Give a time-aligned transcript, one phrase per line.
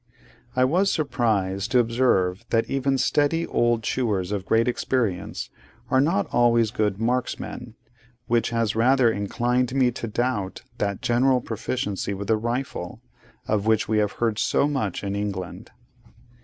[0.55, 5.51] I was surprised to observe that even steady old chewers of great experience,
[5.91, 7.75] are not always good marksmen,
[8.25, 12.99] which has rather inclined me to doubt that general proficiency with the rifle,
[13.47, 15.69] of which we have heard so much in England.